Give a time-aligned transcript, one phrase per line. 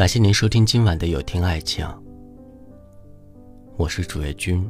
[0.00, 1.86] 感谢您收听今晚的有听爱情，
[3.76, 4.66] 我是主页君。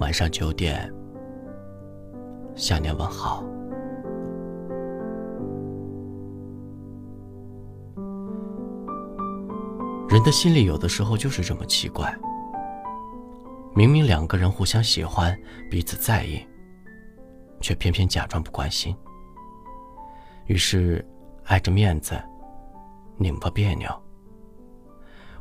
[0.00, 0.92] 晚上九点，
[2.56, 3.44] 向您问好。
[10.08, 12.12] 人的心里有的时候就是这么奇怪，
[13.76, 15.38] 明明两个人互相喜欢，
[15.70, 16.44] 彼此在意，
[17.60, 18.92] 却偏偏假装不关心。
[20.46, 21.06] 于是，
[21.44, 22.20] 碍着面子，
[23.16, 23.88] 拧巴别扭。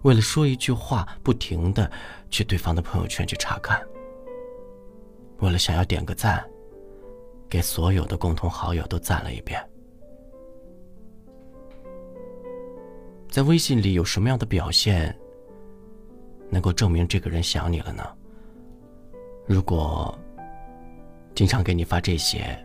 [0.03, 1.89] 为了说一句话，不停的
[2.29, 3.79] 去对方的朋友圈去查看。
[5.39, 6.43] 为了想要点个赞，
[7.49, 9.63] 给所有的共同好友都赞了一遍。
[13.29, 15.15] 在微信里有什么样的表现，
[16.49, 18.03] 能够证明这个人想你了呢？
[19.45, 20.17] 如果
[21.33, 22.57] 经常给你发这些，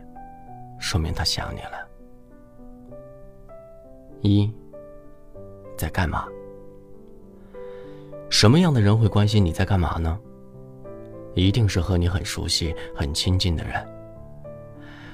[0.79, 1.87] 说明他想你了。
[4.21, 4.53] 一，
[5.77, 6.25] 在干嘛？
[8.29, 10.19] 什么样的人会关心你在干嘛呢？
[11.33, 13.87] 一定是和你很熟悉、很亲近的人。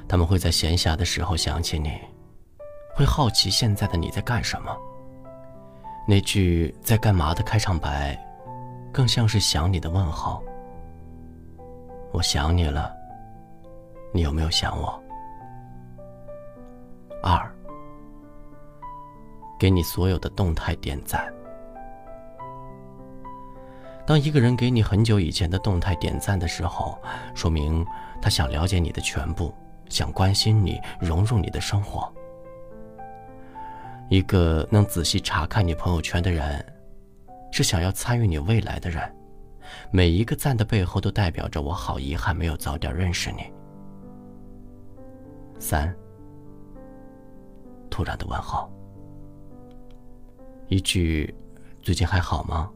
[0.07, 1.91] 他们会在闲暇的时候想起你，
[2.95, 4.75] 会好奇现在的你在干什么。
[6.07, 8.17] 那句“在干嘛”的开场白，
[8.91, 10.43] 更像是想你的问候。
[12.11, 12.93] 我想你了，
[14.11, 15.01] 你有没有想我？
[17.21, 17.52] 二，
[19.63, 21.33] 给你所有的动态点赞。
[24.05, 27.01] 当一个人给你很久以前的动态点赞的时候，
[27.33, 27.85] 说明
[28.21, 29.53] 他想了解你的全部，
[29.87, 32.13] 想关心你，融入你的生活。
[34.09, 36.65] 一个能仔细查看你朋友圈的人，
[37.49, 39.01] 是想要参与你未来的人。
[39.91, 43.49] 每一个赞的背后，都代表着我好遗憾没有早点认识你。
[45.57, 45.95] 三，
[47.89, 48.69] 突然的问候，
[50.73, 51.31] 一句
[51.83, 52.71] “最近还好吗”，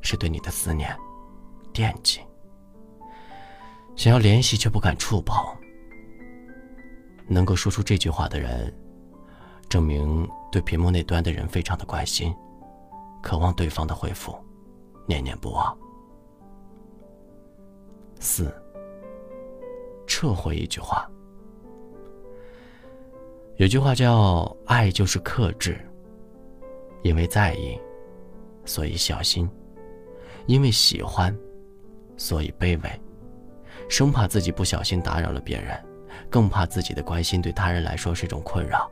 [0.00, 0.96] 是对你的思念、
[1.72, 2.20] 惦记，
[3.96, 5.36] 想要联系却不敢触碰。
[7.26, 8.72] 能够说出这句话的人。
[9.68, 12.32] 证明对屏幕那端的人非常的关心，
[13.20, 14.38] 渴望对方的回复，
[15.08, 15.76] 念念不忘。
[18.20, 18.54] 四，
[20.06, 21.10] 撤回一句话。
[23.56, 25.80] 有句话叫“爱就是克制”，
[27.04, 27.78] 因为在意，
[28.64, 29.46] 所以小心；
[30.46, 31.36] 因为喜欢，
[32.16, 33.00] 所以卑微，
[33.90, 35.78] 生怕自己不小心打扰了别人，
[36.30, 38.90] 更怕自己的关心对他人来说是一种困扰。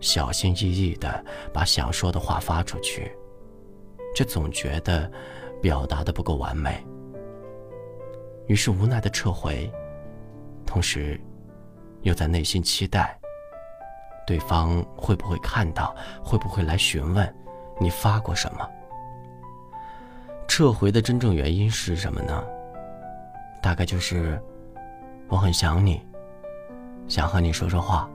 [0.00, 3.12] 小心翼翼的把想说的话发出去，
[4.16, 5.10] 却总觉得
[5.60, 6.82] 表达的不够完美，
[8.46, 9.70] 于是无奈的撤回，
[10.64, 11.20] 同时
[12.00, 13.20] 又在内心期待
[14.26, 17.34] 对方会不会看到，会不会来询问
[17.80, 18.68] 你发过什么。
[20.46, 22.44] 撤回的真正原因是什么呢？
[23.62, 24.40] 大概就是
[25.28, 26.00] 我很想你，
[27.08, 28.08] 想和你说说话。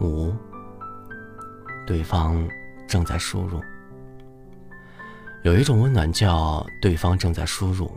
[0.00, 0.32] 五，
[1.86, 2.48] 对方
[2.86, 3.60] 正在输入。
[5.42, 7.90] 有一种温暖叫对方正在输入。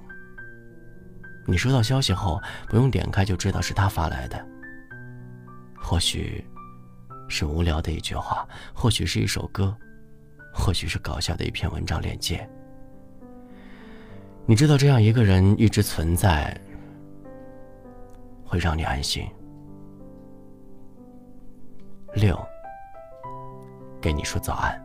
[1.46, 4.46] 你收到消息后，不用点开就知道是他发来的。
[5.84, 6.44] 或许
[7.28, 9.76] 是无聊的一句话，或许是一首歌，
[10.54, 12.50] 或许是搞笑的一篇文章链接。
[14.46, 16.58] 你知道这样一个人一直存在，
[18.46, 19.28] 会让你安心。
[22.16, 22.40] 六，
[24.02, 24.82] 给你说早安。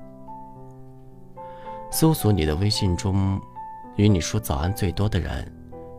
[1.91, 3.41] 搜索你的微信中，
[3.97, 5.51] 与你说早安最多的人，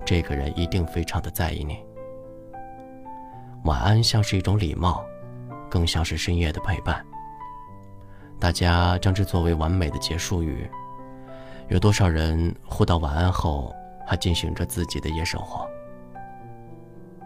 [0.06, 1.80] 这个人一定非常的在意你。
[3.64, 5.06] 晚安像是一种礼貌，
[5.70, 7.06] 更像是深夜的陪伴。
[8.40, 10.70] 大家将之作为完美的结束语。
[11.68, 13.76] 有多少人互道晚安后，
[14.06, 15.70] 还进行着自己的夜生活？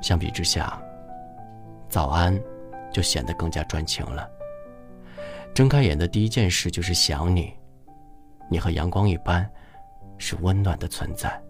[0.02, 0.82] 相比之下，
[1.88, 2.40] 早安。
[2.94, 4.30] 就显得更加专情了。
[5.52, 7.52] 睁开眼的第一件事就是想你，
[8.48, 9.50] 你和阳光一般，
[10.20, 11.42] 是温暖的存在。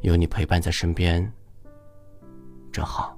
[0.00, 1.30] 有你陪伴在身边，
[2.72, 3.14] 真好。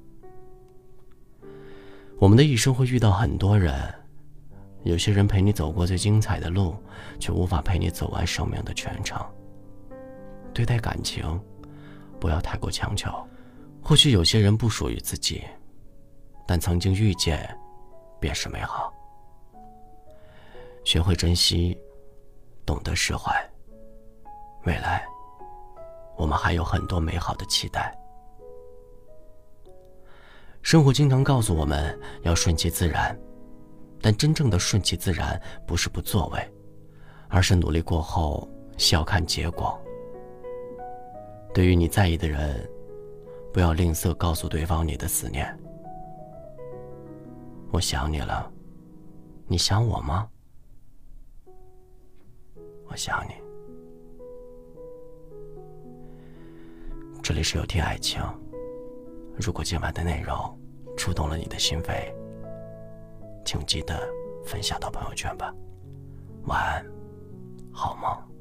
[2.18, 3.92] 我们的一生会遇到很多人，
[4.84, 6.74] 有些人陪你走过最精彩的路，
[7.18, 9.20] 却无法陪你走完生命的全程。
[10.52, 11.40] 对待感情，
[12.20, 13.10] 不要太过强求。
[13.82, 15.42] 或许有些人不属于自己。
[16.46, 17.58] 但曾经遇见，
[18.20, 18.92] 便是美好。
[20.84, 21.76] 学会珍惜，
[22.66, 23.32] 懂得释怀。
[24.64, 25.04] 未来，
[26.16, 27.96] 我们还有很多美好的期待。
[30.74, 33.16] 生活经常告诉我们要顺其自然，
[34.02, 36.52] 但真正的顺其自然，不是不作为，
[37.28, 39.80] 而是努力过后笑看结果。
[41.54, 42.68] 对于你在意的人，
[43.52, 45.56] 不要吝啬告诉对方你的思念。
[47.70, 48.52] 我想你了，
[49.46, 50.28] 你想我吗？
[52.88, 53.34] 我想你。
[57.22, 58.20] 这里是有听爱情。
[59.36, 60.36] 如果今晚的内容
[61.04, 62.10] 触动了你的心扉，
[63.44, 64.08] 请记得
[64.42, 65.54] 分享到朋友圈吧。
[66.46, 66.86] 晚安，
[67.70, 68.33] 好梦。